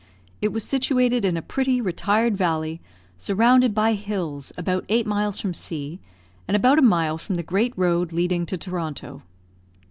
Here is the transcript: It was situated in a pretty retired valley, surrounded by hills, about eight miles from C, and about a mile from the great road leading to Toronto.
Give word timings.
It 0.41 0.47
was 0.47 0.63
situated 0.63 1.23
in 1.23 1.37
a 1.37 1.43
pretty 1.43 1.79
retired 1.79 2.35
valley, 2.35 2.81
surrounded 3.19 3.75
by 3.75 3.93
hills, 3.93 4.51
about 4.57 4.83
eight 4.89 5.05
miles 5.05 5.39
from 5.39 5.53
C, 5.53 5.99
and 6.47 6.57
about 6.57 6.79
a 6.79 6.81
mile 6.81 7.19
from 7.19 7.35
the 7.35 7.43
great 7.43 7.77
road 7.77 8.11
leading 8.11 8.47
to 8.47 8.57
Toronto. 8.57 9.21